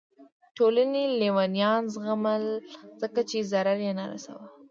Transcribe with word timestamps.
ټولنې 0.57 1.03
لیونیان 1.19 1.81
زغمل 1.93 2.43
ځکه 3.01 3.21
چې 3.29 3.47
ضرر 3.51 3.77
یې 3.85 3.91
نه 3.99 4.05
رسوه. 4.11 4.43